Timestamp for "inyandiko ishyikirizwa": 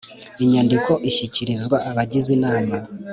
0.43-1.77